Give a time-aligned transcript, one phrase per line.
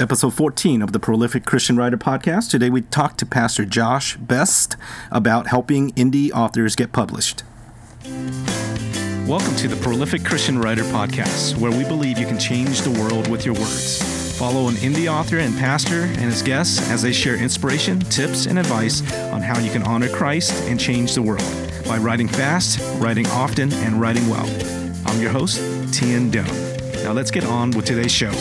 [0.00, 2.50] episode 14 of the Prolific Christian Writer Podcast.
[2.50, 4.76] Today we talk to Pastor Josh Best
[5.10, 7.42] about helping indie authors get published.
[9.26, 13.28] Welcome to the Prolific Christian Writer Podcast, where we believe you can change the world
[13.28, 14.38] with your words.
[14.38, 18.58] Follow an indie author and pastor and his guests as they share inspiration, tips, and
[18.58, 21.44] advice on how you can honor Christ and change the world
[21.86, 24.48] by writing fast, writing often, and writing well.
[25.04, 25.60] I'm your host,
[25.92, 26.46] Tien Doan.
[27.04, 28.32] Now let's get on with today's show.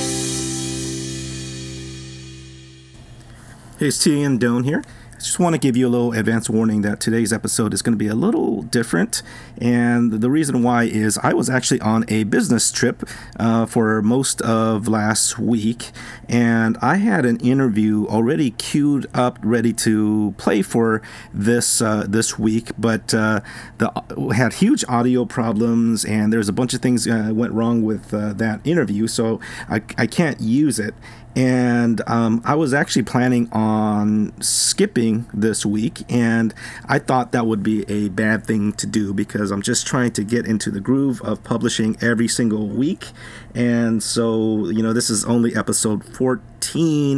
[3.79, 4.83] Hey, it's Tien Doan here.
[5.13, 7.93] I just want to give you a little advance warning that today's episode is going
[7.93, 9.21] to be a little different.
[9.57, 13.03] And the reason why is I was actually on a business trip
[13.37, 15.91] uh, for most of last week,
[16.27, 21.01] and I had an interview already queued up, ready to play for
[21.33, 22.71] this uh, this week.
[22.77, 23.39] But uh,
[23.77, 28.13] the had huge audio problems, and there's a bunch of things uh, went wrong with
[28.13, 29.39] uh, that interview, so
[29.69, 30.95] I, I can't use it
[31.35, 36.53] and um, I was actually planning on skipping this week, and
[36.85, 40.23] I thought that would be a bad thing to do because I'm just trying to
[40.23, 43.07] get into the groove of publishing every single week,
[43.53, 46.58] and so you know this is only episode 14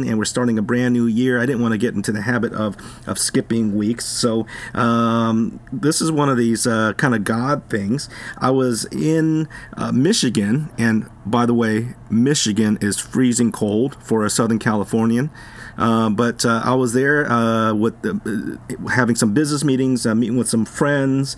[0.08, 1.40] and we're starting a brand new year.
[1.40, 2.76] I didn't want to get into the habit of,
[3.06, 4.04] of skipping weeks.
[4.04, 8.08] So um, this is one of these uh, kind of God things.
[8.38, 14.30] I was in uh, Michigan, and by the way, Michigan is freezing cold for a
[14.30, 15.30] Southern Californian.
[15.76, 18.58] Uh, but uh, I was there uh, with the,
[18.90, 21.36] having some business meetings, uh, meeting with some friends,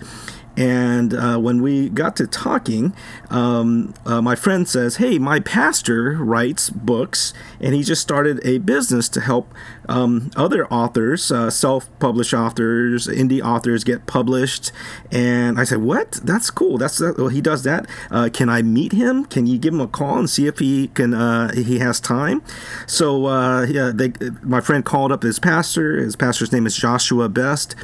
[0.57, 2.95] and uh, when we got to talking,
[3.31, 8.59] um, uh, my friend says, Hey, my pastor writes books, and he just started a
[8.59, 9.53] business to help
[9.89, 14.71] um, other authors, uh, self published authors, indie authors get published.
[15.11, 16.13] And I said, What?
[16.13, 16.79] That's cool.
[16.79, 17.87] That's Well, he does that.
[18.11, 19.25] Uh, can I meet him?
[19.25, 21.15] Can you give him a call and see if he can?
[21.15, 22.43] Uh, he has time.
[22.87, 25.97] So, uh, yeah, they, my friend called up his pastor.
[25.97, 27.75] His pastor's name is Joshua Best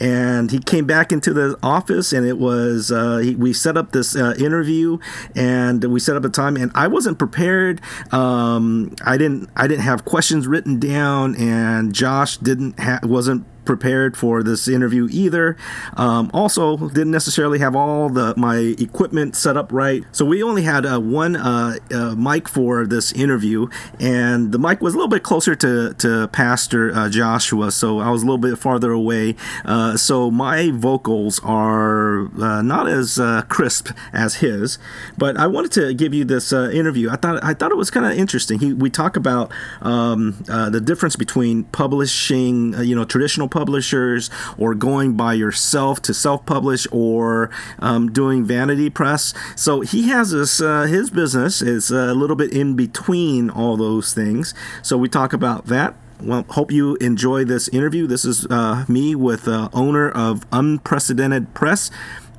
[0.00, 3.92] and he came back into the office and it was uh, he, we set up
[3.92, 4.98] this uh, interview
[5.34, 7.80] and we set up a time and i wasn't prepared.
[8.12, 14.16] Um, i didn't i didn't have questions written down and josh didn't ha- wasn't prepared
[14.16, 15.54] for this interview either.
[15.94, 20.62] Um, also, didn't necessarily have all the my equipment set up right, so we only
[20.62, 23.68] had uh, one uh, uh, mic for this interview,
[24.00, 28.08] and the mic was a little bit closer to to Pastor uh, Joshua, so I
[28.08, 29.36] was a little bit farther away.
[29.66, 34.78] Uh, so my vocals are uh, not as crisp as his,
[35.18, 37.10] but I wanted to give you this interview.
[37.10, 38.60] I thought I thought it was kind of interesting.
[38.60, 39.52] He, we talk about
[39.82, 46.46] um, the difference between publishing, you know, traditional publishers or going by yourself to self
[46.46, 49.34] publish or um, doing vanity press.
[49.56, 54.14] So he has this, uh, his business is a little bit in between all those
[54.14, 54.54] things.
[54.82, 58.06] So we talk about that well, hope you enjoy this interview.
[58.08, 61.92] This is uh, me with uh, owner of Unprecedented Press,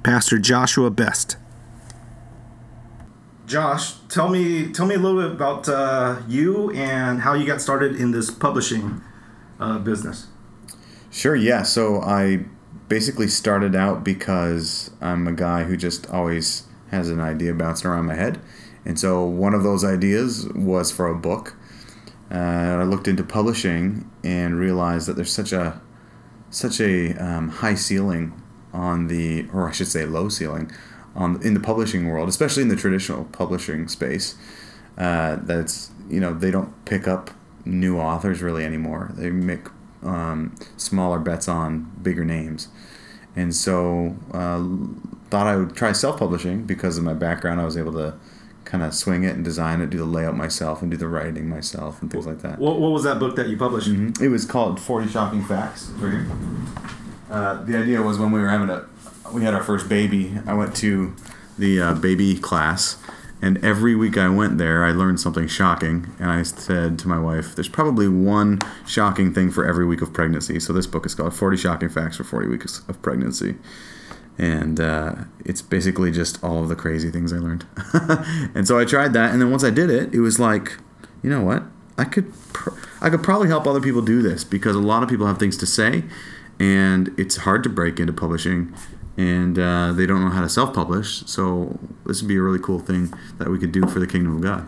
[0.04, 1.38] Pastor Joshua Best.
[3.46, 7.62] Josh, tell me tell me a little bit about uh, you and how you got
[7.62, 9.02] started in this publishing
[9.60, 10.28] uh, business.
[11.12, 11.64] Sure, yeah.
[11.64, 12.46] So I
[12.88, 18.06] basically started out because I'm a guy who just always has an idea bouncing around
[18.06, 18.40] my head.
[18.86, 21.56] And so one of those ideas was for a book.
[22.32, 22.36] Uh,
[22.80, 25.82] I looked into publishing and realized that there's such a
[26.52, 28.40] such a um, high ceiling
[28.74, 30.72] on the, or I should say, low ceiling
[31.16, 34.36] on in the publishing world, especially in the traditional publishing space.
[34.98, 37.32] Uh, that's you know they don't pick up
[37.66, 39.12] new authors really anymore.
[39.16, 39.68] They make
[40.04, 42.68] um, smaller bets on bigger names.
[43.36, 44.64] And so uh,
[45.30, 47.62] thought I would try self-publishing because of my background.
[47.62, 48.16] I was able to
[48.66, 51.48] kind of swing it and design it, do the layout myself, and do the writing
[51.50, 52.60] myself, and things like that.
[52.60, 53.88] What, what was that book that you published?
[53.88, 54.24] Mm-hmm.
[54.24, 55.92] It was called Forty Shocking Facts.
[57.30, 58.86] Uh, the idea was when we were having a,
[59.34, 60.38] we had our first baby.
[60.46, 61.16] I went to
[61.58, 62.98] the uh, baby class,
[63.42, 66.08] and every week I went there, I learned something shocking.
[66.20, 70.12] And I said to my wife, there's probably one shocking thing for every week of
[70.12, 70.60] pregnancy.
[70.60, 73.56] So this book is called 40 Shocking Facts for 40 Weeks of Pregnancy.
[74.38, 75.16] And uh,
[75.46, 77.66] it's basically just all of the crazy things I learned.
[78.56, 79.32] and so I tried that.
[79.32, 80.78] And then once I did it, it was like,
[81.24, 81.64] you know what?
[81.98, 85.10] I could, pr- I could probably help other people do this because a lot of
[85.10, 86.04] people have things to say.
[86.60, 88.74] And it's hard to break into publishing
[89.20, 91.24] and uh, they don't know how to self-publish.
[91.26, 94.38] So this would be a really cool thing that we could do for the kingdom
[94.38, 94.66] of God.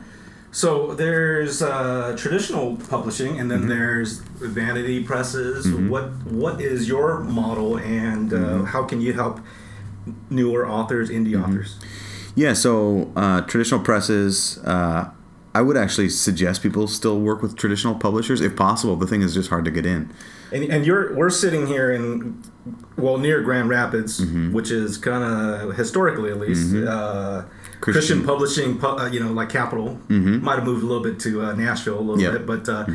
[0.51, 3.69] So there's uh, traditional publishing, and then mm-hmm.
[3.69, 5.65] there's vanity presses.
[5.65, 5.89] Mm-hmm.
[5.89, 8.65] What what is your model, and uh, mm-hmm.
[8.65, 9.39] how can you help
[10.29, 11.43] newer authors, indie mm-hmm.
[11.45, 11.79] authors?
[12.35, 14.57] Yeah, so uh, traditional presses.
[14.65, 15.11] Uh,
[15.53, 18.95] I would actually suggest people still work with traditional publishers if possible.
[18.97, 20.11] The thing is just hard to get in.
[20.51, 22.41] And, and you're we're sitting here in
[22.97, 24.51] well near Grand Rapids, Mm-hmm.
[24.53, 27.43] which is kind of historically at least uh,
[27.79, 28.25] Christian, Christian.
[28.25, 29.99] publishing, pu- uh, you know, like capital.
[30.09, 32.35] Might have moved a little bit to uh, Nashville a little Mm-hmm.
[32.35, 32.45] Yep.
[32.45, 32.85] bit, but uh,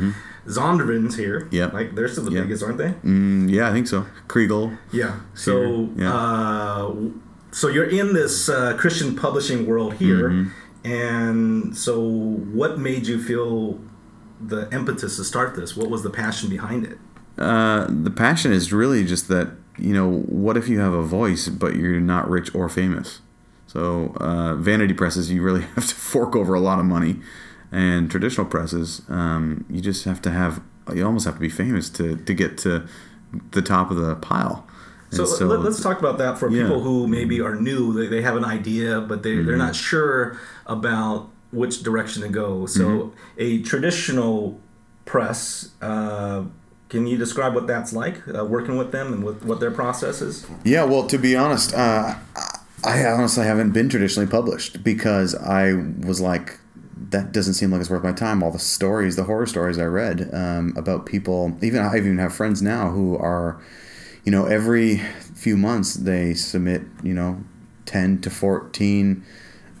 [0.47, 1.47] Zondervan's here.
[1.51, 1.73] Yep.
[1.73, 2.43] like they're still the Yep.
[2.43, 2.91] biggest, aren't they?
[3.03, 4.05] Mm, yeah, I think so.
[4.27, 4.77] Kregel.
[4.93, 5.19] Yeah.
[5.33, 6.13] So, Yeah.
[6.13, 6.93] uh,
[7.51, 10.87] so you're in this uh, Christian publishing world here, Mm-hmm.
[10.91, 13.79] and so what made you feel
[14.39, 15.75] the impetus to start this?
[15.75, 16.97] What was the passion behind it?
[17.37, 21.49] Uh, the passion is really just that you know what if you have a voice
[21.49, 23.21] but you're not rich or famous
[23.67, 27.17] so uh, vanity presses you really have to fork over a lot of money
[27.71, 30.61] and traditional presses um, you just have to have
[30.95, 32.87] you almost have to be famous to, to get to
[33.51, 34.65] the top of the pile
[35.09, 36.63] So, And let, us talk about that for Yeah.
[36.63, 37.93] people who maybe are new.
[37.93, 42.65] They, they have an idea, but they, they're not sure about which direction to go.
[42.65, 44.59] So, a traditional
[45.05, 46.43] press, uh,
[46.89, 50.21] can you describe what that's like, uh, working with them and what, what their process
[50.21, 50.45] is?
[50.63, 52.15] Yeah, well, to be honest, uh,
[52.83, 56.59] I honestly haven't been traditionally published because I was like,
[57.09, 58.41] that doesn't seem like it's worth my time.
[58.41, 62.33] All the stories, the horror stories I read um, about people, even I even have
[62.33, 63.61] friends now who are,
[64.23, 64.97] you know, every
[65.35, 67.43] few months they submit, you know,
[67.85, 69.23] 10 to 14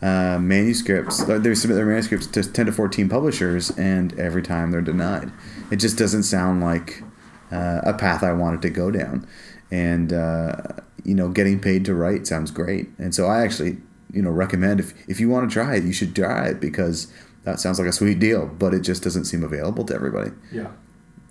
[0.01, 1.23] uh, manuscripts.
[1.23, 5.31] They submit their manuscripts to 10 to 14 publishers, and every time they're denied.
[5.71, 7.03] It just doesn't sound like
[7.51, 9.27] uh, a path I wanted to go down.
[9.71, 10.55] And, uh,
[11.03, 12.89] you know, getting paid to write sounds great.
[12.97, 13.77] And so I actually,
[14.11, 17.11] you know, recommend if, if you want to try it, you should try it because
[17.43, 20.31] that sounds like a sweet deal, but it just doesn't seem available to everybody.
[20.51, 20.71] Yeah,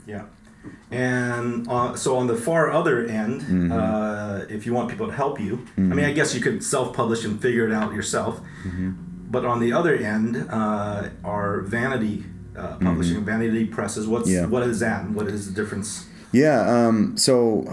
[0.06, 0.24] yeah.
[0.90, 3.72] And uh, so on the far other end, Mm-hmm.
[3.72, 7.24] uh, if you want people to help you, I mean, I guess you could self-publish
[7.24, 8.40] and figure it out yourself.
[8.64, 8.92] Mm-hmm.
[9.30, 12.24] But on the other end uh, are vanity
[12.56, 14.06] uh, publishing, vanity presses.
[14.06, 14.44] What's Mm-hmm.
[14.44, 14.46] Yeah.
[14.46, 15.02] what is that?
[15.04, 16.06] and What is the difference?
[16.32, 16.60] Yeah.
[16.86, 17.66] Um, so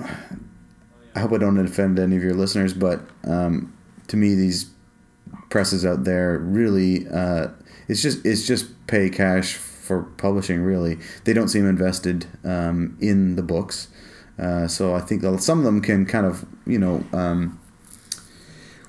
[1.15, 3.71] I hope I don't offend any of your listeners, but um,
[4.07, 4.71] to me, these
[5.49, 7.49] presses out there really, uh,
[7.87, 10.61] it's just it's just pay cash for publishing.
[10.61, 13.89] Really, they don't seem invested um, in the books.
[14.39, 17.03] Uh, so I think that some of them can kind of you know.
[17.13, 17.59] Um,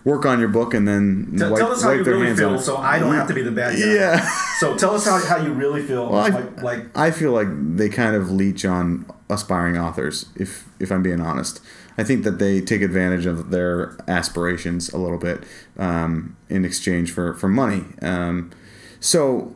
[0.04, 2.58] Work on your book and then Tell, wipe, tell us how you their really feel,
[2.60, 3.86] so I don't have to be the bad guy.
[3.86, 4.30] Yeah.
[4.60, 6.08] So tell us how, how you really feel.
[6.08, 10.68] Well, I- like, like I feel like they kind of leech on aspiring authors, if
[10.78, 11.60] if I'm being honest.
[11.98, 15.42] I think that they take advantage of their aspirations a little bit
[15.78, 17.84] um, in exchange for for money.
[18.02, 18.50] Um,
[19.00, 19.54] so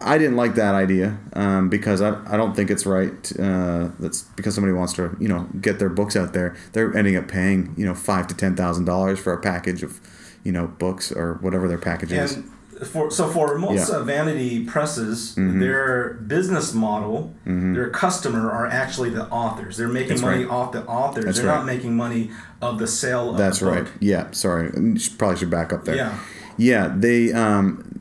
[0.00, 3.32] I didn't like that idea um, because I, I don't think it's right.
[3.38, 6.56] Uh, that's because somebody wants to you know get their books out there.
[6.72, 10.00] They're ending up paying you know five to ten thousand dollars for a package of
[10.42, 12.34] you know books or whatever their package is.
[12.36, 12.50] And
[12.86, 13.96] for so for most Yeah.
[13.96, 14.06] Mm-hmm.
[14.06, 19.76] vanity presses, their business model, their customer are actually the authors.
[19.76, 20.50] They're making That's money right.
[20.52, 21.24] off the authors.
[21.26, 21.56] That's They're right.
[21.58, 22.30] not making money
[22.62, 23.74] of the sale of That's the book.
[23.84, 23.88] right.
[24.00, 24.30] Yeah.
[24.32, 24.70] Sorry.
[25.18, 25.96] Probably should back up there.
[25.96, 26.18] Yeah.
[26.56, 26.92] Yeah.
[26.96, 27.93] They um,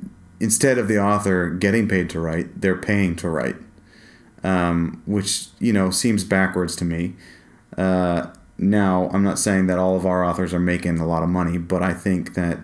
[0.44, 3.56] instead of the author getting paid to write, they're paying to write,
[4.44, 7.14] um, which you know seems backwards to me.
[7.78, 11.30] Uh, now, I'm not saying that all of our authors are making a lot of
[11.30, 12.60] money, but I think that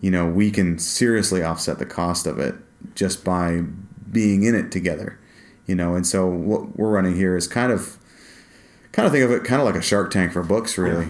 [0.00, 2.54] you know we can seriously offset the cost of it
[2.94, 3.62] just by
[4.12, 5.18] being in it together.
[5.66, 7.98] You know, and so what we're running here is kind of
[8.96, 11.06] kind of think of it kind of like a Shark Tank for books, really.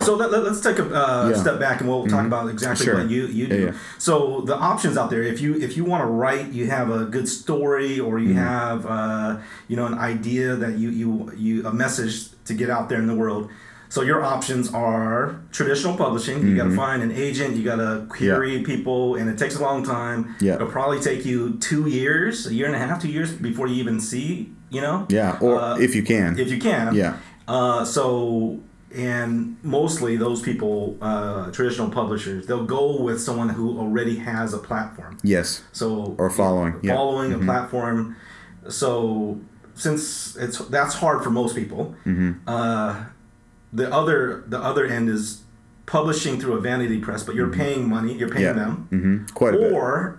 [0.00, 1.32] So let, let, us take a uh, Yeah.
[1.32, 1.40] Mm-hmm.
[1.40, 2.96] step back and we'll talk about exactly Sure.
[2.96, 3.56] what you, you do.
[3.58, 3.72] Yeah, yeah.
[3.98, 7.04] So the options out there, if you if you want to write, you have a
[7.04, 8.28] good story or Mm-hmm.
[8.28, 12.14] you have uh, you know an idea that you you you a message
[12.46, 13.48] to get out there in the world.
[13.90, 16.46] So your options are traditional publishing.
[16.46, 17.56] You got to find an agent.
[17.56, 20.34] You got to query people, and it takes a long time.
[20.40, 20.56] Yeah.
[20.56, 23.76] It'll probably take you two years, a year and a half, two years before you
[23.76, 24.52] even see.
[24.70, 25.06] You know.
[25.08, 26.38] Yeah, or Uh, if you can.
[26.38, 26.94] if you can.
[26.94, 27.16] Yeah.
[27.48, 28.60] Uh, so,
[28.94, 34.58] and mostly those people, uh, traditional publishers, they'll go with someone who already has a
[34.58, 35.18] platform.
[35.22, 35.62] Yes.
[35.72, 36.78] So Or following, yeah.
[36.78, 36.96] Mm-hmm.
[36.96, 38.16] following a platform.
[38.68, 39.40] So
[39.74, 42.30] since it's that's hard for most people, Mm-hmm.
[42.46, 43.04] uh,
[43.72, 45.42] the other the other end is
[45.86, 48.58] publishing through a vanity press, but you're paying money, you're paying Mm-hmm.
[48.58, 48.64] Yeah.
[48.64, 49.72] them, hmm Quite a bit.
[49.72, 50.18] or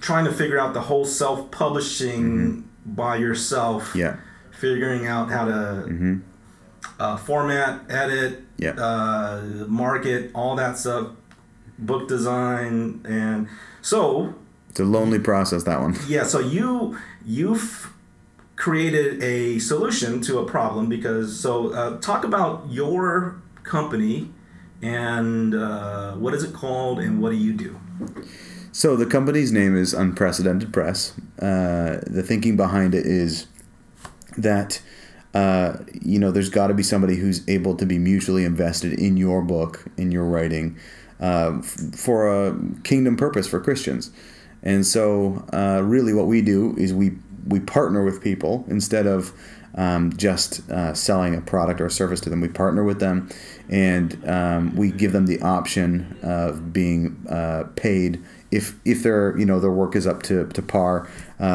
[0.00, 3.98] trying to figure out the whole self publishing by yourself Mm-hmm.
[3.98, 4.16] Yeah.
[4.50, 6.20] figuring out how to
[6.98, 8.70] uh, format, edit, Yeah.
[8.72, 11.08] uh, market, all that stuff,
[11.78, 13.48] book design, and
[13.82, 14.34] so
[14.70, 15.94] It's a lonely process, that one.
[16.08, 16.24] yeah.
[16.24, 17.92] So you you've
[18.56, 24.30] created a solution to a problem because so uh, talk about your company
[24.82, 27.78] and uh, what is it called and what do you do?
[28.72, 31.12] So the company's name is Unprecedented Press.
[31.40, 33.46] Uh, the thinking behind it is
[34.38, 34.80] that
[35.36, 39.18] uh, you know there's got to be somebody who's able to be mutually invested in
[39.18, 40.78] your book, in your writing,
[41.20, 44.10] uh, f- for a kingdom purpose for Christians.
[44.62, 49.34] And so, uh, really, what we do is we we partner with people instead of
[49.74, 52.40] um, just uh, selling a product or a service to them.
[52.40, 53.28] We partner with them,
[53.68, 59.44] and um, we give them the option of being uh, paid if if their you
[59.44, 61.10] know their work is up to, to par,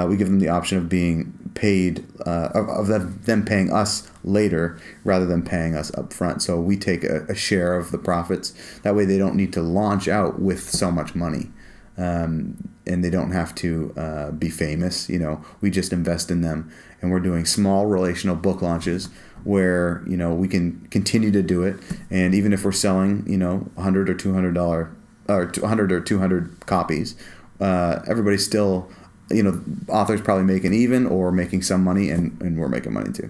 [0.07, 4.79] we give them the option of being paid uh, of, of them, paying us later
[5.03, 6.41] rather than paying us up front.
[6.41, 8.53] So we take a, a share of the profits.
[8.84, 11.51] That way, they don't need to launch out with so much money.
[11.98, 15.10] Um, and they don't have to uh, be famous.
[15.10, 19.10] You know, we just invest in them, and we're doing small relational book launches
[19.43, 21.75] where you know we can continue to do it,
[22.10, 24.91] and even if we're selling, you know, hundred or two hundred dollar
[25.31, 27.15] or 100 or 200 copies,
[27.60, 28.89] uh, everybody's still,
[29.33, 33.11] you know, authors probably making even or making some money, and, and we're making money
[33.11, 33.29] too.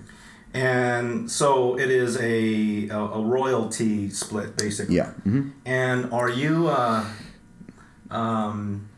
[0.54, 4.96] And so it is a, a, a royalty split, basically.
[4.96, 5.12] Yeah.
[5.26, 5.50] Mm-hmm.
[5.66, 7.06] And are you, uh,
[8.10, 8.90] um,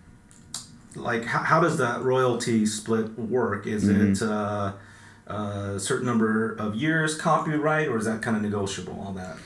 [0.96, 3.68] like, how, how does that royalty split work?
[3.68, 4.12] Is Mm-hmm.
[4.14, 4.74] it uh,
[5.28, 9.00] a certain number of years copyright, or is that kind of negotiable?
[9.06, 9.38] All that.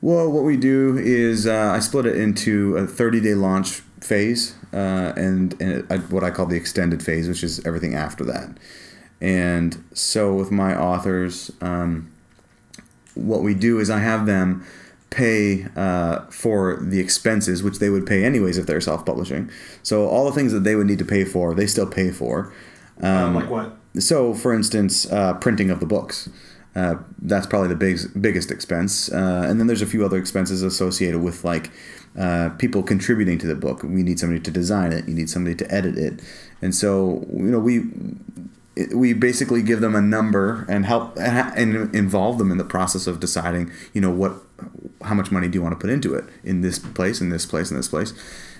[0.00, 4.54] Well, what we do is uh, I split it into a 30 day launch phase
[4.72, 8.56] uh, and, and what I call the extended phase, which is everything after that.
[9.20, 12.10] And so with my authors, um,
[13.14, 14.64] what we do is I have them
[15.10, 19.50] pay uh, for the expenses, which they would pay anyways if they're self publishing.
[19.82, 22.52] So all the things that they would need to pay for, they still pay for.
[23.02, 23.76] Um, like what?
[23.98, 26.28] So, for instance, uh, printing of the books.
[26.76, 29.10] Uh, that's probably the big, biggest expense.
[29.10, 31.70] Uh, and then there's a few other expenses associated with like
[32.18, 33.82] uh, people contributing to the book.
[33.82, 35.08] We need somebody to design it.
[35.08, 36.20] You need somebody to edit it.
[36.60, 37.84] And so, you know, we
[38.94, 43.20] we basically give them a number and help and involve them in the process of
[43.20, 44.32] deciding, you know, what
[45.02, 47.46] how much money do you want to put into it in this place, in this
[47.46, 48.12] place, in this place.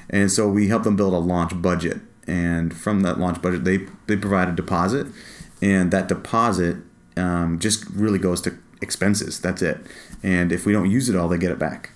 [0.08, 2.00] And so we help them build a launch budget.
[2.26, 5.06] And from that launch budget, they they provide a deposit,
[5.60, 6.76] and that deposit
[7.16, 9.40] um, just really goes to expenses.
[9.40, 9.78] That's it.
[10.22, 11.90] And if we don't use it all, they get it back.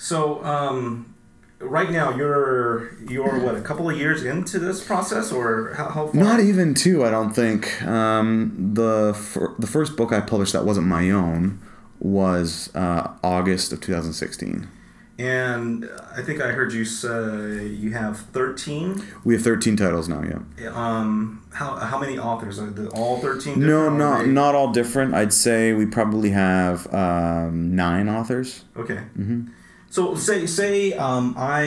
[0.00, 1.14] So, um,
[1.58, 6.06] right now you're you're what a couple of years into this process, or how, how
[6.06, 6.14] far?
[6.14, 7.82] Not even two, I don't think.
[7.82, 11.60] Um, the fir- the first book I published that wasn't my own
[11.98, 14.68] was uh, August of 2016.
[15.18, 19.04] And I think I heard you say you have thirteen.
[19.22, 20.22] We have 13 titles now.
[20.58, 20.70] Yeah.
[20.72, 23.60] Um, how how many authors are the all thirteen?
[23.60, 25.12] No, not not all different.
[25.12, 28.64] I'd say we probably have um, nine authors.
[28.78, 29.02] Okay.
[29.18, 29.48] Mm-hmm.
[29.90, 31.62] So say say um, I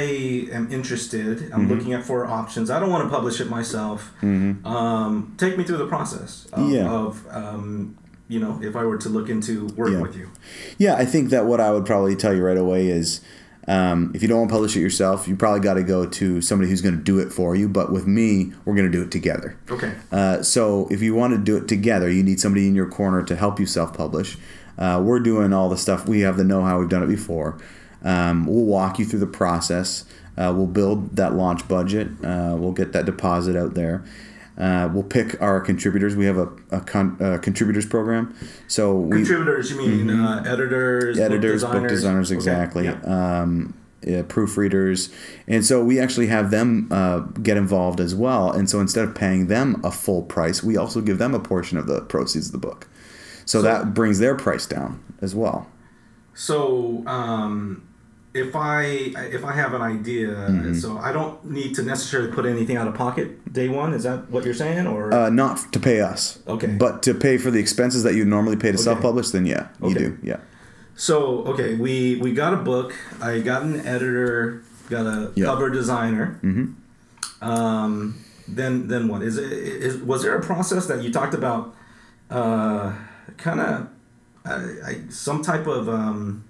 [0.51, 1.51] am interested.
[1.51, 1.71] I'm Mm-hmm.
[1.73, 2.69] looking at four options.
[2.71, 4.11] I don't want to publish it myself.
[4.23, 6.89] Um, take me through the process of, Yeah.
[6.89, 7.97] of um,
[8.29, 10.01] you know if I were to look into working Yeah.
[10.01, 10.29] with you.
[10.77, 13.19] Yeah, I think that what I would probably tell you right away is
[13.67, 16.41] um, if you don't want to publish it yourself, you probably got to go to
[16.41, 17.69] somebody who's going to do it for you.
[17.69, 19.55] But with me, we're going to do it together.
[19.71, 19.93] Okay.
[20.11, 23.23] Uh, so if you want to do it together, you need somebody in your corner
[23.23, 24.37] to help you self-publish.
[24.77, 26.07] Uh, we're doing all the stuff.
[26.09, 26.79] We have the know-how.
[26.79, 27.57] We've done it before.
[28.03, 30.05] Um, we'll walk you through the process.
[30.38, 32.07] Uh, we'll build that launch budget.
[32.24, 34.03] Uh, we'll get that deposit out there.
[34.57, 36.15] Uh, we'll pick our contributors.
[36.15, 38.36] We have a, a con- uh, contributors program.
[38.67, 41.25] So we Contributors, you mean uh, editors, Mm-hmm.
[41.33, 42.83] editors, book book designers, designers, Okay, exactly.
[42.86, 43.39] yeah.
[43.41, 43.74] Um,
[44.05, 45.13] yeah, proofreaders,
[45.48, 48.51] and so we actually have them uh, get involved as well.
[48.51, 51.77] And so instead of paying them a full price, we also give them a portion
[51.77, 52.89] of the proceeds of the book.
[53.45, 55.67] So, that brings their price down as well.
[56.33, 57.88] So, um,
[58.33, 58.81] if I
[59.37, 60.73] if I have an idea, Mm-hmm.
[60.73, 63.93] so I don't need to necessarily put anything out of pocket day one.
[63.93, 66.67] Is that what you're saying, or Uh, not to pay us, Okay.
[66.67, 69.29] but to pay for the expenses that you normally pay to self-publish.
[69.29, 69.99] Then yeah, you Okay.
[69.99, 70.17] do.
[70.23, 70.37] Yeah,
[70.95, 71.43] so?
[71.51, 72.93] Okay, we we got a book.
[73.21, 75.45] I got an editor, got a Yeah.
[75.45, 76.39] cover designer.
[76.43, 76.67] Mm-hmm.
[77.41, 78.15] Um,
[78.47, 79.51] then then what is it?
[79.87, 81.75] Is was there a process that you talked about?
[82.31, 82.93] Uh,
[83.37, 83.87] kind of,
[85.09, 86.43] some type of um.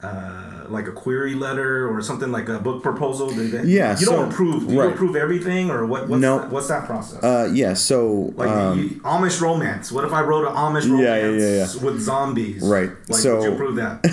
[0.00, 3.30] Uh, like a query letter or something like a book proposal.
[3.30, 4.68] Did they, Yeah, You so- don't approve.
[4.68, 4.92] Do you right.
[4.92, 6.08] approve everything, or what?
[6.08, 6.38] What's No.
[6.38, 7.20] that, what's that process?
[7.24, 7.74] uh, yeah.
[7.74, 9.90] So Like um, you- Amish romance.
[9.90, 12.62] What if I wrote an Amish romance Yeah, yeah, yeah, with zombies?
[12.62, 12.90] Right.
[13.08, 14.04] Like, So- would you approve that?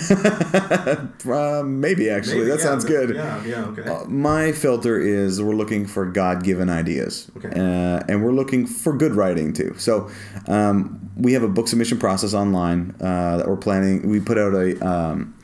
[1.29, 3.13] uh, maybe actually Maybe, that yeah, sounds good.
[3.15, 3.83] Yeah, yeah, okay.
[3.87, 7.49] Uh, my filter is we're looking for God-given ideas, Okay.
[7.49, 9.75] uh, and we're looking for good writing too.
[9.77, 10.09] So
[10.47, 14.09] um, we have a book submission process online uh, that we're planning.
[14.09, 15.35] We put out a um,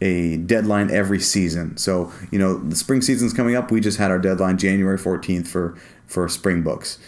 [0.00, 1.76] a deadline every season.
[1.76, 3.70] So you know the spring season's coming up.
[3.70, 5.76] We just had our deadline January 14th for
[6.06, 6.98] for spring books.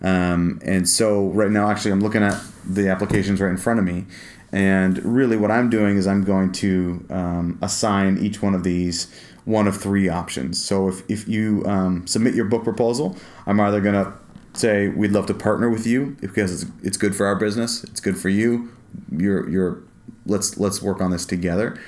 [0.00, 3.84] Um, and so right now, actually, I'm looking at the applications right in front of
[3.84, 4.06] me,
[4.52, 9.12] and really what I'm doing is I'm going to um, assign each one of these
[9.44, 10.62] one of three options.
[10.62, 14.12] So if, if you um, submit your book proposal, I'm either going to
[14.52, 18.00] say we'd love to partner with you because it's, it's good for our business, it's
[18.00, 18.70] good for you.
[19.10, 19.82] You're you're
[20.26, 21.78] let's let's work on this together.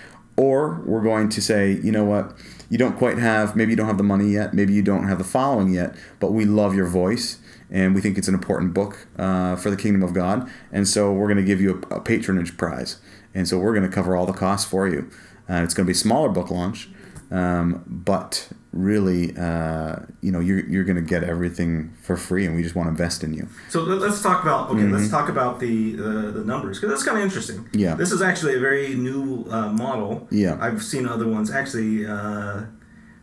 [0.41, 2.35] Or we're going to say, you know what,
[2.71, 5.19] you don't quite have maybe you don't have the money yet, maybe you don't have
[5.19, 7.37] the following yet, but we love your voice
[7.71, 11.13] and we think it's an important book uh, for the kingdom of God, and so
[11.13, 12.97] we're going to give you a, a, patronage prize,
[13.35, 15.11] and so we're going to cover all the costs for you.
[15.49, 16.89] Uh, it's going to be a smaller book launch,
[17.31, 22.55] um, but really, uh, you know, you're, you're going to get everything for free, and
[22.55, 23.49] we just want to invest in you.
[23.69, 24.81] So let's talk about okay.
[24.81, 24.93] Mm-hmm.
[24.93, 27.69] Let's talk about the uh, the numbers because that's kind of interesting.
[27.73, 30.29] Yeah, this is actually a very new uh, model.
[30.31, 31.50] Yeah, I've seen other ones.
[31.50, 32.62] Actually, uh,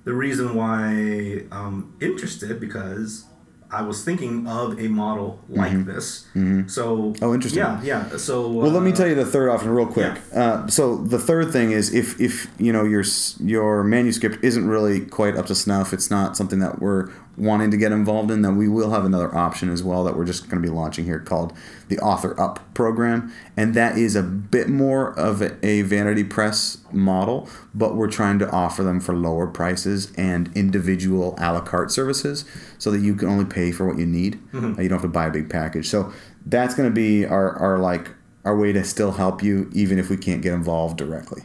[0.03, 3.25] the reason why I'm interested because
[3.69, 5.91] I was thinking of a model like mm-hmm.
[5.91, 6.27] this.
[6.35, 6.67] Mm-hmm.
[6.67, 7.59] So oh, interesting.
[7.59, 8.17] Yeah, yeah.
[8.17, 10.17] So well, let me uh, tell you the third option real quick.
[10.31, 10.41] Yeah.
[10.41, 13.03] Uh, so the third thing is if if you know your
[13.39, 17.77] your manuscript isn't really quite up to snuff, it's not something that we're wanting to
[17.77, 20.61] get involved in, then we will have another option as well that we're just going
[20.61, 21.53] to be launching here called
[21.87, 23.31] the Author Up program.
[23.55, 28.49] And that is a bit more of a vanity press model, but we're trying to
[28.49, 32.43] offer them for lower prices and individual a la carte services
[32.79, 34.39] so that you can only pay for what you need.
[34.51, 34.81] Mm-hmm.
[34.81, 35.87] You don't have to buy a big package.
[35.87, 36.11] So
[36.45, 38.09] that's going to be our, our like
[38.45, 41.43] our way to still help you even if we can't get involved directly.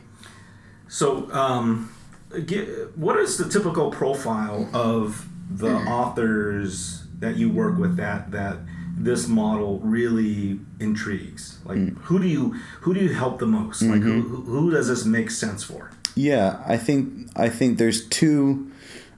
[0.89, 1.93] So, um,
[2.95, 5.27] what is the typical profile of
[5.59, 8.59] the authors that you work with that that
[8.97, 11.59] this model really intrigues.
[11.65, 11.99] Like mm.
[12.03, 13.83] who do you who do you help the most?
[13.83, 13.93] Mm-hmm.
[13.93, 15.91] like who, who does this make sense for?
[16.15, 18.71] Yeah i think i think there's two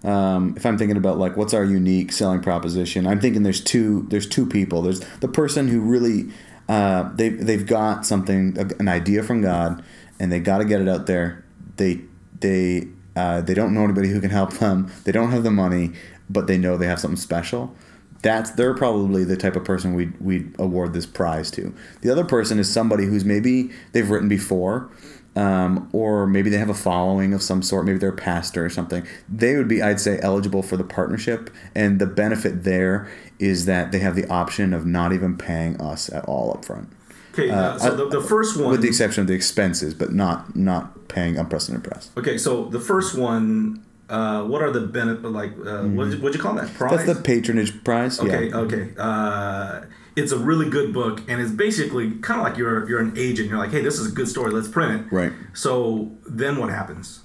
[0.05, 4.07] um, if i'm thinking about like what's our unique selling proposition i'm thinking there's two
[4.11, 4.83] there's two people.
[4.83, 6.31] There's the person who really
[6.69, 9.85] uh, they, they've got something an idea from god
[10.21, 11.45] and they got to get it out there.
[11.77, 12.01] They
[12.41, 14.91] they uh, they don't know anybody who can help them.
[15.05, 15.93] They don't have the money
[16.29, 17.75] but they know they have something special.
[18.23, 21.75] That's they're probably the type of person we we award this prize to.
[22.01, 24.91] The other person is somebody who's maybe they've written before,
[25.37, 27.85] um, or maybe they have a following of some sort.
[27.85, 29.07] Maybe they're a pastor or something.
[29.29, 31.51] They would be, I'd say, eligible for the partnership.
[31.75, 33.09] And the benefit there
[33.39, 36.89] is that they have the option of not even paying us at all up front.
[37.33, 40.13] Okay, uh, uh, so the, the first one, with the exception of the expenses, but
[40.13, 42.11] not not paying unprecedented press.
[42.17, 45.97] Okay, so the first one uh, what are the benefit like uh, mm-hmm.
[45.97, 47.05] what would you call that prize?
[47.05, 48.21] That's the patronage prize.
[48.21, 48.57] Okay, yeah.
[48.57, 48.91] okay.
[48.97, 49.83] Uh,
[50.17, 53.49] it's a really good book, and it's basically kind of like you're you're an agent.
[53.49, 54.53] You're like, hey, this is a good story.
[54.53, 55.13] Let's print it.
[55.13, 55.33] Right.
[55.53, 57.21] So then what happens?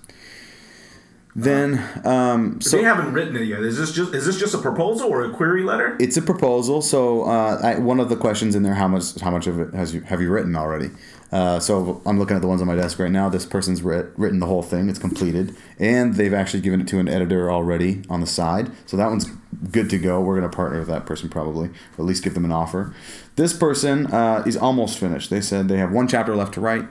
[1.36, 3.60] Then, um, so they haven't written it yet.
[3.62, 5.96] Is this just is this just a proposal or a query letter?
[6.00, 6.82] It's a proposal.
[6.82, 9.74] So uh, I, one of the questions in there: how much how much of it
[9.76, 10.90] has you have you written already?
[11.32, 13.30] Uh, so I'm looking at the ones on my desk right now.
[13.30, 14.90] This person's writ, written the whole thing.
[14.90, 18.72] It's completed, and they've actually given it to an editor already on the side.
[18.86, 19.26] So that one's
[19.72, 20.22] good to go.
[20.22, 22.96] We're going to partner with that person probably, or at least give them an offer.
[23.36, 25.30] This person uh, is almost finished.
[25.30, 26.88] They said they have one chapter left to write,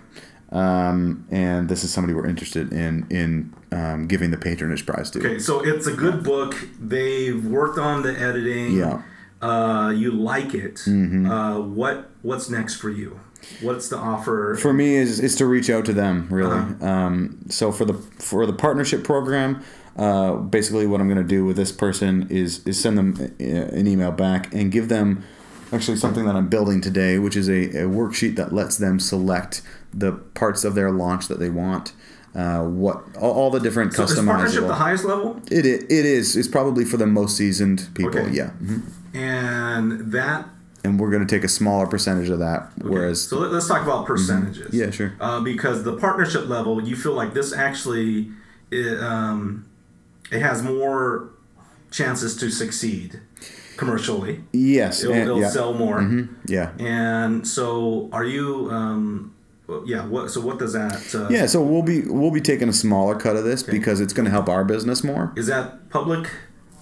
[0.53, 5.19] um, and this is somebody we're interested in in um, giving the patronage prize to.
[5.19, 6.21] Okay, so it's a good yeah.
[6.21, 6.69] book.
[6.79, 8.77] They've worked on the editing.
[8.77, 9.03] Yeah.
[9.41, 10.77] Uh, you like it.
[10.87, 11.31] Mm-hmm.
[11.31, 13.21] Uh, what what's next for you?
[13.61, 14.57] What's the offer?
[14.61, 16.57] For me, is is to reach out to them really.
[16.57, 16.87] Uh-huh.
[16.87, 19.63] Um, so for the for the partnership program,
[19.97, 23.87] uh, basically what I'm going to do with this person is is send them an
[23.87, 25.25] email back and give them
[25.73, 29.63] actually something that I'm building today, which is a, a worksheet that lets them select
[29.93, 31.93] the parts of their launch that they want.
[32.35, 34.27] Uh, what all, all, the different so customizable.
[34.27, 35.41] Partnership the highest level?
[35.51, 36.37] It, it it is.
[36.37, 38.21] It's probably for the most seasoned people.
[38.21, 38.31] Okay.
[38.31, 38.51] Yeah.
[38.63, 39.17] Mm-hmm.
[39.17, 40.49] And that
[40.89, 42.73] and we're going to take a smaller percentage of that.
[42.81, 42.89] Okay.
[42.89, 44.15] Whereas, so let's talk about mm-hmm.
[44.15, 44.69] percentages.
[44.69, 44.77] Mm-hmm.
[44.77, 45.15] Yeah, sure.
[45.21, 48.31] Uh, because the partnership level, you feel like this actually,
[48.71, 49.69] it, um,
[50.33, 51.31] it has more
[51.91, 53.21] chances to succeed
[53.77, 54.43] commercially.
[54.53, 55.49] Yes, it'll, it'll yeah.
[55.51, 56.01] sell more.
[56.01, 56.35] Mm-hmm.
[56.47, 56.73] Yeah.
[56.79, 58.71] And so, are you?
[58.71, 59.35] Um,
[59.85, 60.07] yeah.
[60.07, 60.31] What?
[60.31, 61.15] So what does that?
[61.15, 61.47] Uh, yeah.
[61.47, 63.73] So we'll be we'll be taking a smaller cut of this okay.
[63.73, 65.33] because it's going to help our business more.
[65.37, 66.31] Is that public?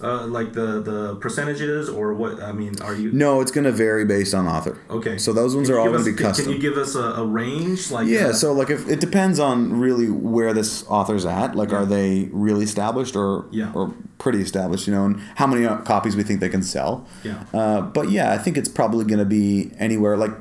[0.01, 2.41] Uh, like the the percentages or what?
[2.41, 3.11] I mean, are you?
[3.11, 4.79] No, it's going to vary based on author.
[4.89, 5.17] Okay.
[5.17, 6.45] So those ones are all going to be custom.
[6.45, 7.91] Can you give us a, a range?
[7.91, 11.55] Like yeah, uh, so like if it depends on really where this author's at.
[11.55, 11.77] Like, yeah.
[11.77, 13.71] are they really established or yeah.
[13.73, 14.87] or pretty established?
[14.87, 17.07] You know, and how many copies we think they can sell.
[17.23, 17.43] Yeah.
[17.53, 20.31] Uh, but yeah, I think it's probably going to be anywhere like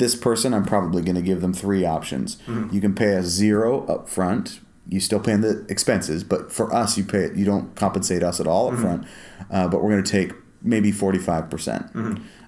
[0.00, 2.38] this person, I'm probably going to give them three options.
[2.72, 4.60] You can pay us zero up front.
[4.90, 8.40] You still paying the expenses, but for us, you pay it you don't compensate us
[8.40, 9.06] at all up front.
[9.50, 11.86] Uh, but we're going to take maybe 45 percent.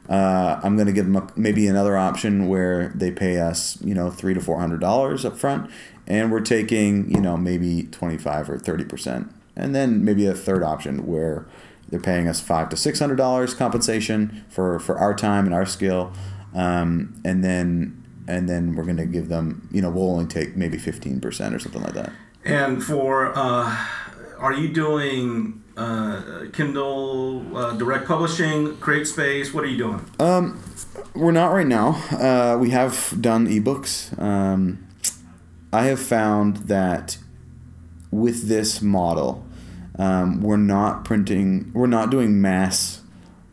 [0.08, 3.94] Uh, I'm going to give them a, maybe another option where they pay us, you
[3.94, 5.70] know, three to four hundred dollars up front,
[6.08, 10.64] and we're taking, you know, maybe 25 or 30 percent, and then maybe a third
[10.64, 11.46] option where
[11.88, 15.64] they're paying us five to six hundred dollars compensation for for our time and our
[15.66, 16.12] skill,
[16.54, 20.56] um, and then and then we're going to give them, you know, we'll only take
[20.56, 22.12] maybe 15 percent or something like that.
[22.44, 23.86] And for, uh,
[24.38, 29.54] are you doing uh, Kindle uh, direct publishing, CreateSpace?
[29.54, 30.04] What are you doing?
[30.18, 30.62] Um,
[31.14, 31.90] We're not right now.
[32.10, 34.18] Uh, we have done ebooks.
[34.20, 34.86] Um,
[35.72, 37.18] I have found that
[38.10, 39.44] with this model,
[39.98, 43.02] um, we're not printing, we're not doing mass,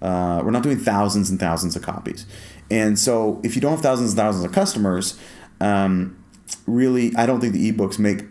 [0.02, 2.26] uh, we're not doing thousands and thousands of copies.
[2.72, 5.18] And so if you don't have thousands and thousands of customers,
[5.62, 6.18] um,
[6.66, 8.24] really, I don't think the ebooks make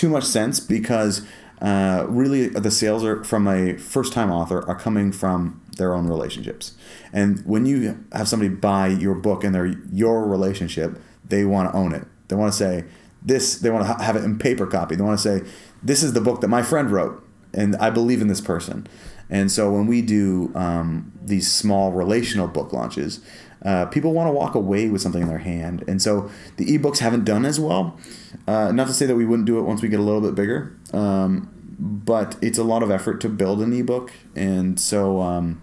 [0.00, 1.26] too much sense because
[1.60, 6.06] uh, really the sales are from a first time author are coming from their own
[6.06, 6.72] relationships.
[7.12, 11.76] And when you have somebody buy your book and they're your relationship, they want to
[11.76, 12.06] own it.
[12.28, 12.84] They want to say
[13.20, 13.58] this.
[13.58, 14.96] They want to ha- have it in paper copy.
[14.96, 15.46] They want to say
[15.82, 18.86] this is the book that my friend wrote, and I believe in this person.
[19.28, 23.20] And so when we do um, these small relational book launches,
[23.66, 25.84] uh, people want to walk away with something in their hand.
[25.86, 27.98] And so the ebooks haven't done as well.
[28.46, 30.34] Uh, not to say that we wouldn't do it once we get a little bit
[30.34, 35.20] bigger, um, but it's a lot of effort to build an ebook, and so.
[35.20, 35.60] Um,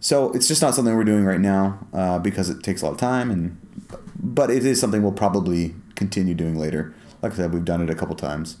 [0.00, 2.92] so it's just not something we're doing right now uh, because it takes a lot
[2.92, 3.60] of time, and
[4.16, 6.94] but it is something we'll probably continue doing later.
[7.20, 8.58] Like I said, we've done it a couple times.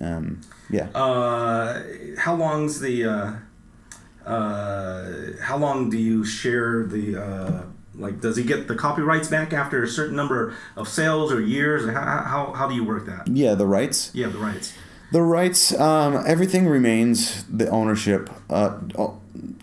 [0.00, 0.88] Um, yeah.
[0.94, 1.82] Uh,
[2.18, 7.62] how long's the, uh, uh, how long do you share the, uh,
[7.98, 11.86] like, does he get the copyrights back after a certain number of sales or years?
[11.86, 13.26] How, how, how do you work that?
[13.28, 14.10] yeah, the rights.
[14.14, 14.74] Yeah, the rights.
[15.12, 18.28] The rights, um, everything remains the ownership.
[18.50, 18.78] Uh,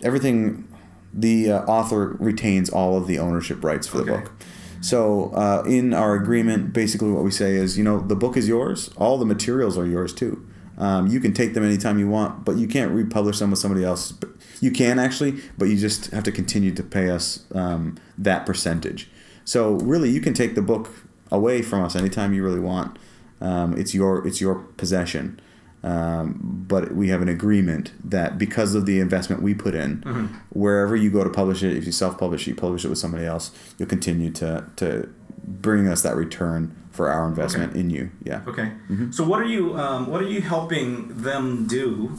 [0.02, 0.66] everything,
[1.12, 4.22] the uh, author retains all of the ownership rights for the Okay.
[4.24, 4.32] book.
[4.80, 8.48] So uh, in our agreement, basically what we say is, you know, the book is
[8.48, 8.90] yours.
[8.96, 10.46] All the materials are yours too.
[10.78, 13.84] Um, you can take them anytime you want, but you can't republish them with somebody
[13.84, 14.12] else.
[14.60, 19.08] You can actually, but you just have to continue to pay us um, that percentage.
[19.44, 20.90] So really, you can take the book
[21.30, 22.98] away from us anytime you really want.
[23.40, 25.40] Um, it's your it's your possession.
[25.82, 30.00] Um, but we have an agreement that because of the investment we put in,
[30.48, 33.26] wherever you go to publish it, if you self-publish it, you publish it with somebody
[33.26, 35.10] else, you'll continue to to
[35.46, 38.10] bring us that return for our investment in you.
[38.22, 38.42] Yeah.
[38.46, 38.72] Okay.
[38.88, 39.10] Mm-hmm.
[39.10, 42.18] So what are you um, what are you helping them do?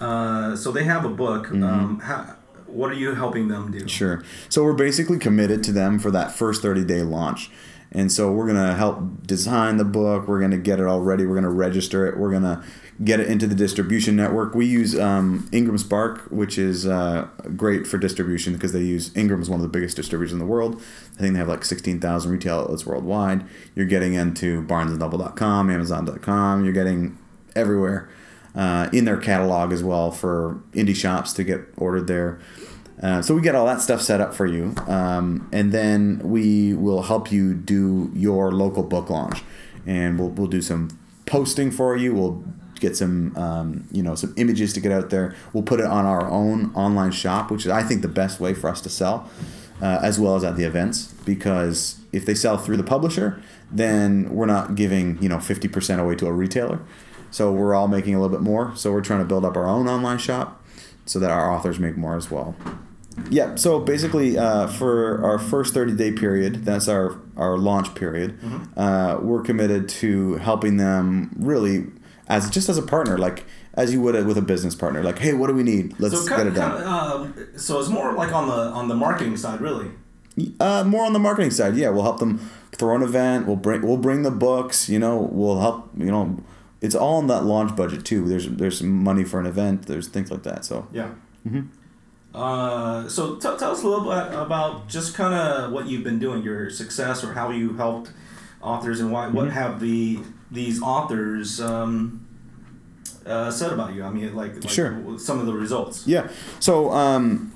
[0.00, 1.50] Uh, so they have a book.
[1.50, 3.78] Um, how, what are you helping them do?
[3.78, 3.86] Mm-hmm.
[3.86, 4.24] Sure.
[4.48, 7.50] So we're basically committed to them for that first 30 day launch.
[7.92, 10.26] And so we're going to help design the book.
[10.26, 11.26] We're going to get it all ready.
[11.26, 12.18] We're going to register it.
[12.18, 12.62] We're going to
[13.02, 14.54] get it into the distribution network.
[14.54, 19.42] We use um, Ingram Spark, which is uh, great for distribution because they use Ingram
[19.42, 20.80] is one of the biggest distributors in the world.
[21.14, 23.44] I think they have like 16,000 retail outlets worldwide.
[23.74, 26.64] You're getting into BarnesandNoble.com, Amazon.com.
[26.64, 27.18] You're getting
[27.56, 28.08] everywhere
[28.54, 32.38] uh, in their catalog as well for indie shops to get ordered there.
[33.02, 36.72] Uh, so we get all that stuff set up for you, um, and then we
[36.72, 39.42] will help you do your local book launch,
[39.84, 42.14] and we'll, we'll do some posting for you.
[42.14, 42.44] We'll
[42.86, 45.34] get some um, you know some images to get out there.
[45.52, 48.54] We'll put it on our own online shop, which is I think the best way
[48.54, 49.28] for us to sell,
[49.80, 51.12] uh, as well as at the events.
[51.24, 56.00] Because if they sell through the publisher, then we're not giving you know fifty percent
[56.00, 56.80] away to a retailer.
[57.30, 58.76] So we're all making a little bit more.
[58.76, 60.62] So we're trying to build up our own online shop
[61.04, 62.54] so that our authors make more as well.
[63.30, 63.56] Yeah.
[63.56, 68.38] So basically, uh, for our first thirty day period, that's our our launch period.
[68.76, 71.86] Uh, we're committed to helping them really
[72.28, 75.02] as just as a partner, like as you would with a business partner.
[75.02, 75.94] Like, hey, what do we need?
[75.98, 76.86] Let's So get kind it of, done.
[76.86, 79.90] um, so it's more like on the on the marketing side, really.
[80.58, 81.90] Uh, more on the marketing side, yeah.
[81.90, 82.38] We'll help them
[82.72, 83.46] throw an event.
[83.46, 84.88] We'll bring we'll bring the books.
[84.88, 85.90] You know, we'll help.
[85.96, 86.38] You know,
[86.80, 88.26] it's all in that launch budget too.
[88.28, 89.86] There's there's money for an event.
[89.86, 90.64] There's things like that.
[90.64, 91.10] So Yeah.
[92.34, 96.18] Uh, so t- tell us a little bit about just kind of what you've been
[96.18, 98.10] doing, your success, or how you helped
[98.60, 99.28] authors, and why.
[99.28, 100.18] What have the
[100.54, 102.26] these authors um,
[103.26, 104.04] uh, said about you?
[104.04, 105.18] I mean, like, like Sure.
[105.18, 106.06] some of the results.
[106.06, 106.28] yeah.
[106.60, 107.52] So um,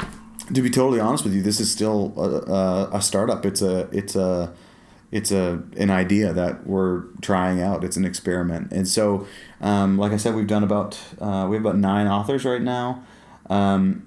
[0.53, 3.45] to be totally honest with you, this is still a, a, a startup.
[3.47, 4.53] It's a it's a
[5.11, 7.85] it's a an idea that we're trying out.
[7.85, 9.27] It's an experiment, and so
[9.61, 13.05] um, like I said, we've done about uh, we have about nine authors right now.
[13.51, 14.07] Um,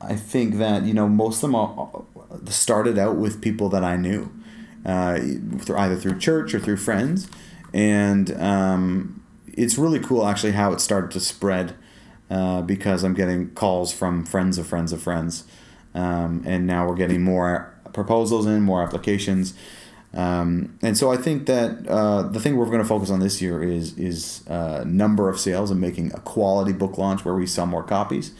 [0.00, 2.04] I think that you know most of them are
[2.46, 4.30] started out with people that I knew,
[4.84, 5.18] uh,
[5.76, 7.28] either through church or through friends,
[7.76, 11.76] and um, it's really cool actually how it started to spread
[12.30, 15.44] uh, because I'm getting calls from friends of friends of friends,
[15.94, 19.52] um, and now we're getting more proposals in, more applications.
[20.14, 23.42] Um, and so I think that uh, the thing we're going to focus on this
[23.42, 27.46] year is is uh, number of sales and making a quality book launch where we
[27.46, 28.32] sell more copies.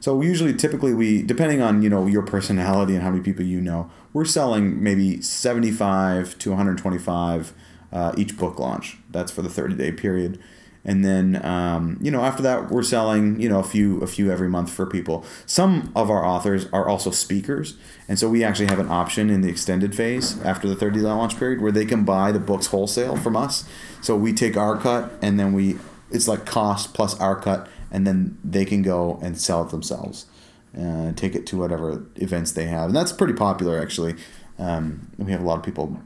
[0.00, 3.60] So usually, typically, we depending on you know your personality and how many people you
[3.60, 7.52] know, we're selling maybe seventy five to one hundred twenty five
[7.92, 8.96] uh, each book launch.
[9.10, 10.38] That's for the thirty day period.
[10.84, 14.32] And then um, you know after that we're selling you know a few a few
[14.32, 15.24] every month for people.
[15.46, 17.76] Some of our authors are also speakers
[18.08, 21.06] and so we actually have an option in the extended phase after the 30 day
[21.06, 23.64] launch period where they can buy the books wholesale from us.
[24.00, 25.78] So we take our cut and then we
[26.10, 30.26] it's like cost plus our cut and then they can go and sell it themselves
[30.74, 32.86] and uh, take it to whatever events they have.
[32.86, 34.16] And that's pretty popular actually.
[34.58, 36.00] Um, we have a lot of people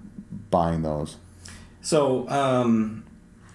[0.50, 1.16] buying those
[1.86, 3.04] so um,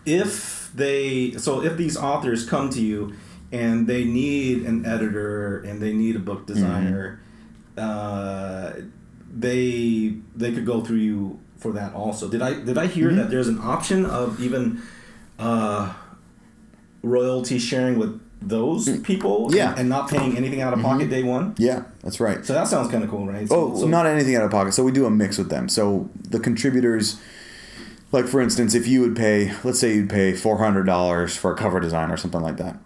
[0.05, 3.13] if they so if these authors come to you
[3.51, 7.19] and they need an editor and they need a book designer,
[7.75, 7.89] mm-hmm.
[7.89, 8.85] uh,
[9.37, 12.29] they they could go through you for that also.
[12.29, 13.17] Did I did I hear mm-hmm.
[13.17, 14.81] that there's an option of even
[15.37, 15.93] uh,
[17.03, 19.03] royalty sharing with those mm.
[19.03, 19.71] people yeah.
[19.71, 21.11] and, and not paying anything out of pocket mm-hmm.
[21.11, 23.87] day one yeah that's right so that sounds kind of cool right so, oh so,
[23.87, 27.21] not anything out of pocket so we do a mix with them so the contributors
[28.11, 31.51] like for instance, if you would pay, let's say you'd pay four hundred dollars for
[31.51, 32.77] a cover design or something like that.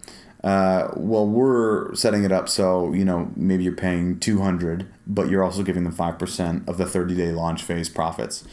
[0.43, 5.29] Uh, well, we're setting it up so you know maybe you're paying two hundred, but
[5.29, 8.43] you're also giving them five percent of the thirty day launch phase profits.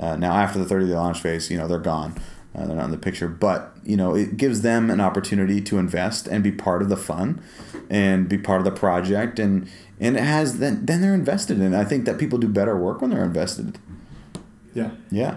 [0.00, 2.14] Uh, now, after the thirty day launch phase, you know they're gone.
[2.54, 5.78] Uh, they're not in the picture, but you know it gives them an opportunity to
[5.78, 7.42] invest and be part of the fun,
[7.90, 9.68] and be part of the project, and
[10.00, 11.74] and it has then then they're invested in.
[11.74, 11.78] It.
[11.78, 13.78] I think that people do better work when they're invested.
[14.74, 14.92] Yeah.
[15.10, 15.36] Yeah.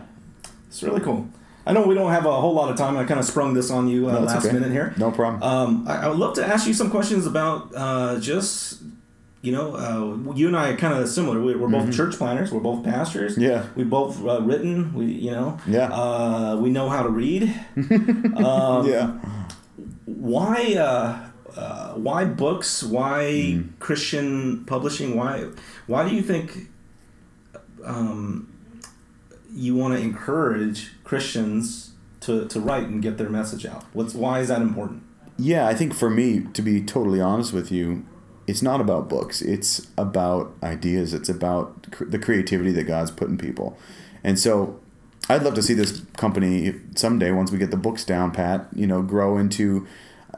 [0.76, 1.30] It's really cool.
[1.66, 2.98] I know we don't have a whole lot of time.
[2.98, 4.54] I kind of sprung this on you uh, no, last okay.
[4.54, 4.94] minute here.
[4.98, 5.42] No problem.
[5.42, 8.84] Um, I, I, would love to ask you some questions about uh, just,
[9.42, 11.42] you know, uh, you and I are kind of similar.
[11.42, 11.92] We, are both mm-hmm.
[11.92, 12.52] church planners.
[12.52, 13.38] We're both pastors.
[13.38, 13.68] Yeah.
[13.78, 14.94] We both uh, written.
[14.94, 15.58] We, you know.
[15.66, 15.88] Yeah.
[15.94, 17.44] Uh, we know how to read.
[18.36, 19.18] um, yeah.
[20.04, 20.76] Why?
[20.76, 22.84] Uh, why books?
[22.84, 23.80] Why mm.
[23.80, 25.16] Christian publishing?
[25.16, 25.52] Why?
[25.88, 26.68] Why do you think?
[27.86, 28.55] Um,
[29.56, 31.92] you want to encourage Christians
[32.22, 33.86] to, to write and get their message out.
[33.94, 35.04] What's why is that important?
[35.38, 38.06] Yeah, I think for me, to be totally honest with you,
[38.48, 39.42] it's not about books.
[39.42, 41.14] It's about ideas.
[41.14, 43.78] It's about cr- the creativity that God's put in people.
[44.24, 44.80] And so
[45.28, 48.86] I'd love to see this company someday, once we get the books down, Pat, you
[48.86, 49.88] know, grow into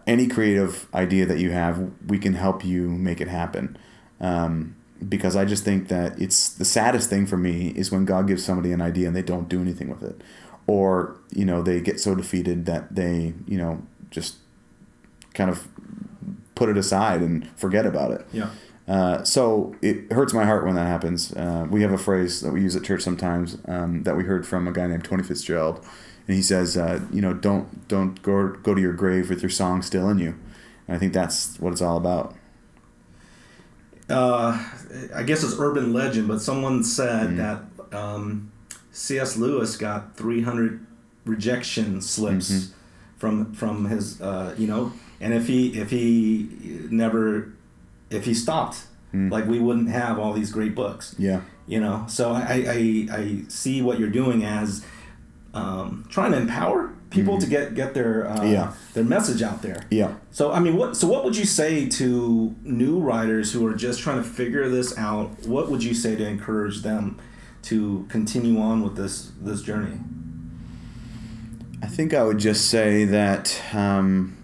[0.05, 1.91] any creative idea that you have.
[2.07, 3.77] We can help you make it happen.
[4.21, 4.76] Um,
[5.07, 8.43] because I just think that it's the saddest thing for me is when God gives
[8.43, 10.21] somebody an idea and they don't do anything with it,
[10.65, 14.37] or you know they get so defeated that they you know just
[15.33, 15.67] kind of
[16.55, 18.25] put it aside and forget about it.
[18.31, 18.49] Yeah.
[18.87, 21.33] Uh, so it hurts my heart when that happens.
[21.33, 24.47] Uh, we have a phrase that we use at church sometimes um, that we heard
[24.47, 25.85] from a guy named Tony Fitzgerald,
[26.25, 29.49] and he says, uh, you know, don't don't go go to your grave with your
[29.49, 30.35] song still in you.
[30.87, 32.35] And I think that's what it's all about
[34.09, 34.63] uh,
[35.15, 37.63] I guess it's urban legend, but someone said mm that
[37.97, 38.51] um,
[38.91, 39.37] C.S.
[39.37, 40.85] Lewis got 300
[41.25, 42.73] rejection slips mm-hmm.
[43.17, 44.91] from from his, uh, you know,
[45.21, 46.49] and if he if he
[46.89, 47.53] never
[48.09, 49.31] if he stopped, mm.
[49.31, 51.15] like we wouldn't have all these great books.
[51.17, 52.05] Yeah, you know.
[52.07, 54.85] So I I, I see what you're doing as
[55.53, 57.43] um, trying to empower people mm-hmm.
[57.43, 58.73] to get get their uh, yeah.
[58.93, 59.85] their message out there.
[59.89, 60.15] Yeah.
[60.31, 64.01] So I mean, what so what would you say to new writers who are just
[64.01, 65.45] trying to figure this out?
[65.45, 67.19] What would you say to encourage them
[67.63, 69.99] to continue on with this this journey?
[71.81, 74.35] I think I would just say that um,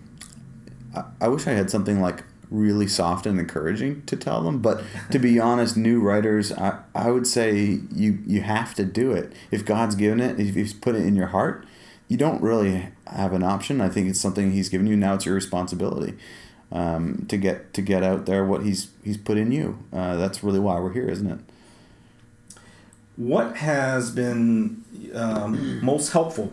[0.95, 2.23] I, I wish I had something like
[2.53, 4.59] really soft and encouraging to tell them.
[4.59, 9.11] But to be honest, new writers, I, I would say you you have to do
[9.11, 9.33] it.
[9.51, 11.65] If God's given it, if He's put it in your heart,
[12.07, 13.81] you don't really have an option.
[13.81, 14.95] I think it's something He's given you.
[14.95, 16.15] Now it's your responsibility
[16.71, 19.79] um, to get to get out there what He's He's put in you.
[19.91, 21.39] Uh, that's really why we're here, isn't it?
[23.15, 26.51] What has been um, most helpful?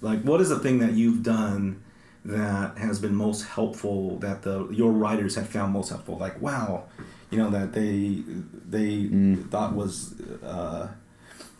[0.00, 1.82] Like, what is the thing that you've done?
[2.24, 6.84] that has been most helpful that the your writers have found most helpful like wow
[7.30, 8.22] you know that they
[8.68, 9.48] they mm.
[9.50, 10.88] thought was uh,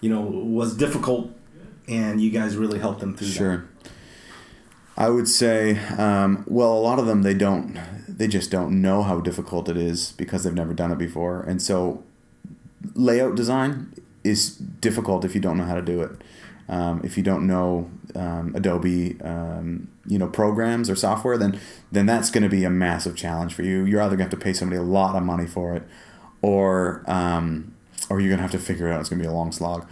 [0.00, 1.30] you know was difficult
[1.88, 3.90] and you guys really helped them through sure that.
[4.96, 9.02] i would say um, well a lot of them they don't they just don't know
[9.02, 12.02] how difficult it is because they've never done it before and so
[12.94, 13.92] layout design
[14.24, 16.12] is difficult if you don't know how to do it.
[16.68, 21.58] Um, if you don't know um, Adobe, um, you know programs or software, then
[21.90, 23.84] then that's going to be a massive challenge for you.
[23.84, 25.84] You're either going to have to pay somebody a lot of money for it,
[26.42, 27.74] or um,
[28.10, 29.00] or you're going to have to figure it out.
[29.00, 29.88] It's going to be a long slog.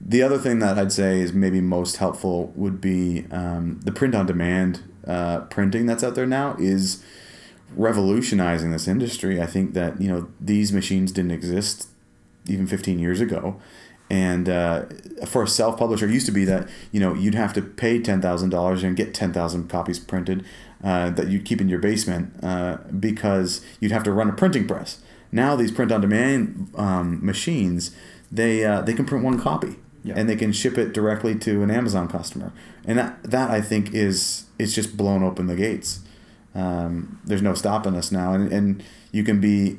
[0.00, 4.14] The other thing that I'd say is maybe most helpful would be um, the print
[4.14, 7.04] on demand uh, printing that's out there now is
[7.76, 9.40] revolutionizing this industry.
[9.40, 11.88] I think that you know these machines didn't exist
[12.46, 13.60] even 15 years ago.
[14.08, 14.86] And uh,
[15.26, 18.00] for a self publisher, it used to be that you know you'd have to pay
[18.00, 20.44] ten thousand dollars and get ten thousand copies printed
[20.82, 24.66] uh, that you'd keep in your basement uh, because you'd have to run a printing
[24.66, 25.00] press.
[25.30, 27.94] Now these print on demand um, machines,
[28.32, 30.14] they uh, they can print one copy yeah.
[30.16, 32.52] and they can ship it directly to an Amazon customer,
[32.84, 36.00] and that that I think is it's just blown open the gates.
[36.54, 38.82] Um, there's no stopping us now, and, and
[39.12, 39.78] you can be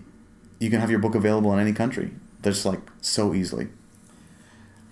[0.60, 2.12] you can have your book available in any country.
[2.44, 3.68] Just like so easily.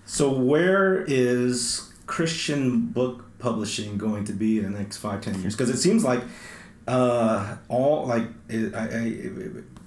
[0.05, 5.55] So where is Christian book publishing going to be in the next five ten years?
[5.55, 6.21] Because it seems like
[6.87, 9.17] uh, all like I, I,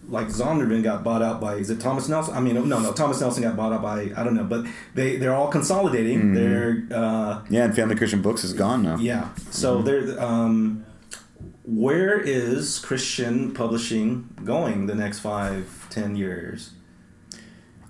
[0.08, 2.34] like Zondervan got bought out by is it Thomas Nelson?
[2.34, 5.16] I mean no no Thomas Nelson got bought out by I don't know but they
[5.16, 6.18] they're all consolidating.
[6.18, 6.34] Mm-hmm.
[6.34, 8.96] They're uh, yeah, and Family Christian Books is gone now.
[8.96, 9.86] Yeah, so mm-hmm.
[9.86, 10.86] they're um,
[11.64, 16.70] where is Christian publishing going the next five ten years?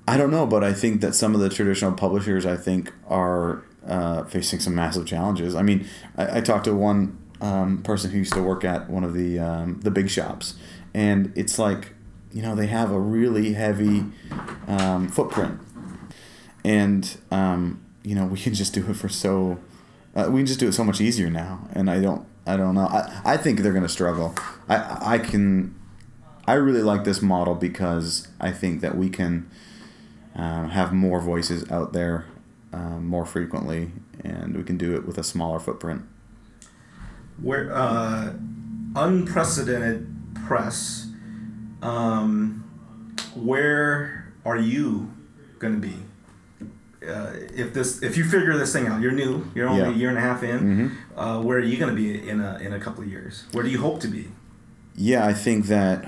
[0.07, 3.65] I don't know, but I think that some of the traditional publishers, I think, are
[3.87, 5.55] uh, facing some massive challenges.
[5.55, 9.05] I mean, I, I talked to one um, person who used to work at one
[9.05, 10.55] of the um, the big shops,
[10.93, 11.95] and it's like,
[12.33, 14.05] you know, they have a really heavy
[14.67, 15.61] um, footprint,
[16.65, 19.59] and um, you know, we can just do it for so,
[20.15, 22.75] uh, we can just do it so much easier now, and I don't, I don't
[22.75, 22.87] know.
[22.87, 24.35] I, I think they're gonna struggle.
[24.69, 25.75] I I can,
[26.47, 29.51] I really like this model because I think that we can
[30.35, 32.27] um, have more voices out there
[32.73, 33.93] um, more frequently,
[34.25, 36.03] and we can do it with a smaller footprint.
[37.41, 38.33] Where uh,
[38.97, 40.15] unprecedented
[40.47, 41.09] press,
[41.83, 42.65] um,
[43.35, 45.13] where are you
[45.59, 45.97] going to be?
[47.07, 49.91] Uh, if this if you figure this thing out, you're new, you're only yeah.
[49.91, 50.59] a year and a half in.
[50.61, 51.19] Mm-hmm.
[51.19, 53.45] Uh, where are you going to be in a in a couple of years?
[53.53, 54.29] Where do you hope to be?
[54.95, 56.05] Yeah, I think that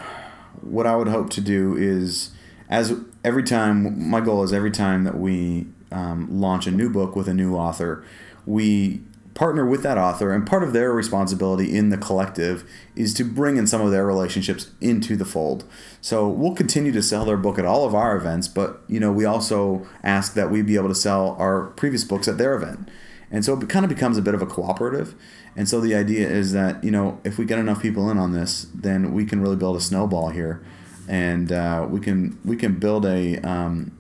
[0.61, 2.31] what I would hope to do is
[2.69, 7.17] as every time my goal is every time that we um, launch a new book
[7.17, 8.05] with a new author,
[8.47, 9.03] we
[9.35, 13.57] partner with that author, and part of their responsibility in the collective is to bring
[13.57, 15.65] in some of their relationships into the fold.
[16.01, 19.13] So we'll continue to sell their book at all of our events, but you know
[19.13, 22.89] we also ask that we be able to sell our previous books at their event,
[23.31, 25.15] and so it kind of becomes a bit of a cooperative.
[25.57, 28.33] And so the idea is that you know if we get enough people in on
[28.33, 30.65] this, then we can really build a snowball here
[31.09, 33.97] and uh, we can we can build a um,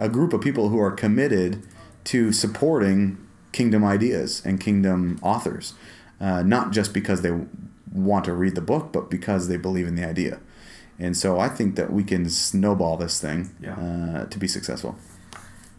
[0.00, 1.66] a group of people who are committed
[2.04, 3.18] to supporting
[3.52, 5.74] kingdom ideas and kingdom authors,
[6.20, 7.32] uh, not just because they
[7.92, 10.40] want to read the book, but because they believe in the idea.
[10.98, 13.74] And so I think that we can snowball this thing yeah.
[13.74, 14.96] uh, to be successful.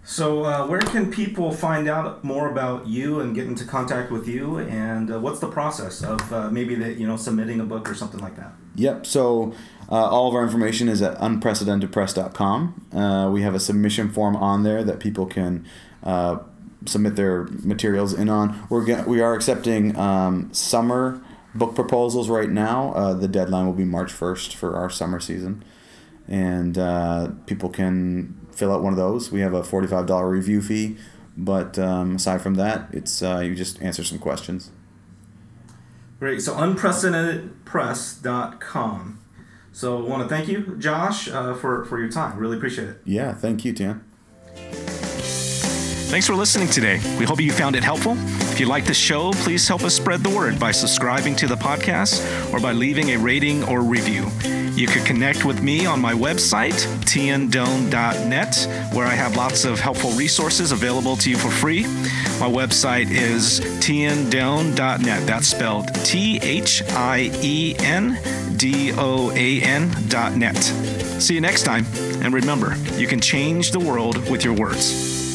[0.09, 4.27] So, uh, where can people find out more about you and get into contact with
[4.27, 4.57] you?
[4.57, 7.93] And uh, what's the process of uh, maybe the, you know submitting a book or
[7.93, 8.53] something like that?
[8.73, 9.05] Yep.
[9.05, 9.53] So,
[9.87, 12.87] uh, all of our information is at unprecedentedpress.com.
[12.91, 15.67] Uh, we have a submission form on there that people can
[16.01, 16.39] uh,
[16.85, 18.67] submit their materials in on.
[18.69, 21.21] We're we are accepting um, summer
[21.55, 23.13] book proposals right now.
[23.13, 25.63] the deadline will be March first for our summer season,
[26.27, 26.75] and
[27.45, 29.31] people can fill out one of those.
[29.31, 30.97] We have a forty-five dollar review fee,
[31.37, 34.71] but um, aside from that, it's uh, you just answer some questions.
[36.19, 36.41] Great.
[36.41, 39.19] So unprecedentedpress.com.
[39.71, 42.37] So I want to thank you, Josh, uh, for for your time.
[42.37, 42.99] Really appreciate it.
[43.05, 44.01] Yeah, thank you, Thien.
[46.09, 46.99] Thanks for listening today.
[47.19, 48.13] We hope you found it helpful.
[48.51, 51.53] If you like the show, please help us spread the word by subscribing to the
[51.53, 54.27] podcast or by leaving a rating or review.
[54.73, 56.73] You can connect with me on my website,
[57.05, 61.83] thiendoan.net, where I have lots of helpful resources available to you for free.
[62.39, 65.27] My website is thiendoan.net.
[65.27, 68.17] That's spelled T H I E N
[68.57, 70.57] D O A N.net.
[70.57, 71.85] See you next time,
[72.23, 75.28] and remember, you can change the world with your words.